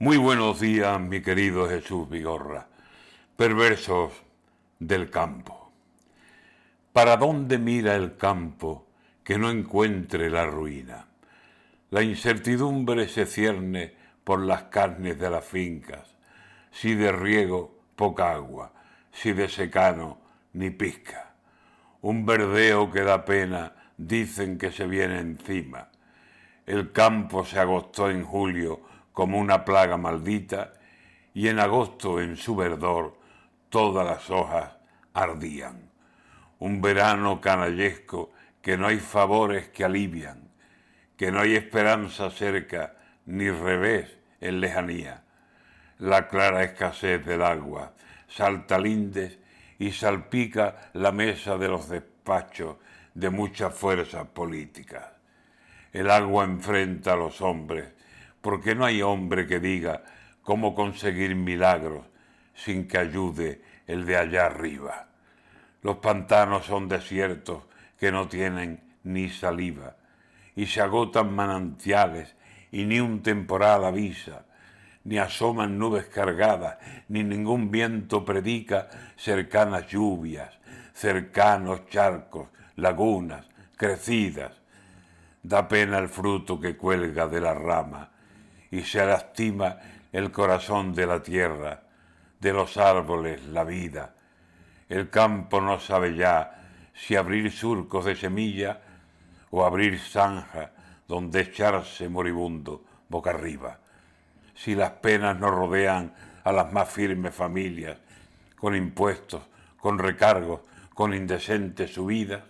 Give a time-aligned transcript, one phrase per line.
[0.00, 2.68] Muy buenos días, mi querido Jesús Vigorra,
[3.36, 4.12] perversos
[4.78, 5.72] del campo.
[6.92, 8.86] ¿Para dónde mira el campo
[9.24, 11.08] que no encuentre la ruina?
[11.90, 13.92] La incertidumbre se cierne
[14.22, 16.14] por las carnes de las fincas,
[16.70, 18.72] si de riego poca agua,
[19.10, 20.18] si de secano
[20.52, 21.34] ni pizca.
[22.02, 25.88] Un verdeo que da pena, dicen que se viene encima.
[26.66, 28.82] El campo se agostó en julio
[29.18, 30.74] como una plaga maldita,
[31.34, 33.18] y en agosto en su verdor
[33.68, 34.76] todas las hojas
[35.12, 35.90] ardían.
[36.60, 38.30] Un verano canallesco
[38.62, 40.48] que no hay favores que alivian,
[41.16, 42.94] que no hay esperanza cerca
[43.26, 45.24] ni revés en lejanía.
[45.98, 47.94] La clara escasez del agua
[48.28, 49.36] salta lindes
[49.80, 52.76] y salpica la mesa de los despachos
[53.14, 55.06] de muchas fuerzas políticas.
[55.92, 57.98] El agua enfrenta a los hombres
[58.40, 60.04] porque no hay hombre que diga
[60.42, 62.04] cómo conseguir milagros
[62.54, 65.08] sin que ayude el de allá arriba.
[65.82, 67.62] Los pantanos son desiertos
[67.98, 69.96] que no tienen ni saliva,
[70.54, 72.34] y se agotan manantiales,
[72.70, 74.44] y ni un temporal avisa,
[75.04, 80.58] ni asoman nubes cargadas, ni ningún viento predica cercanas lluvias,
[80.92, 83.46] cercanos charcos, lagunas,
[83.76, 84.52] crecidas.
[85.42, 88.10] Da pena el fruto que cuelga de la rama,
[88.70, 89.78] y se lastima
[90.12, 91.82] el corazón de la tierra,
[92.40, 94.14] de los árboles, la vida.
[94.88, 98.80] El campo no sabe ya si abrir surcos de semilla
[99.50, 100.72] o abrir zanja
[101.06, 103.78] donde echarse moribundo boca arriba.
[104.54, 106.12] Si las penas no rodean
[106.44, 107.98] a las más firmes familias,
[108.56, 109.42] con impuestos,
[109.78, 110.60] con recargos,
[110.92, 112.42] con indecentes subidas,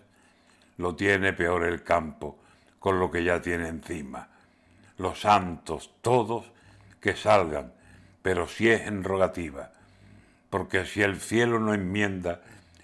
[0.77, 2.39] lo tiene peor el campo
[2.79, 4.27] con lo que ya tiene encima
[4.99, 6.51] los santos, todos,
[7.01, 7.73] que salgan,
[8.21, 9.71] pero si es en rogativa,
[10.49, 12.41] porque si el cielo no enmienda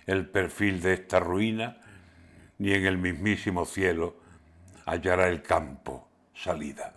[0.08, 1.78] el perfil de esta ruina,
[2.58, 4.16] ni en el mismísimo cielo
[4.86, 6.94] hallará el campo salida.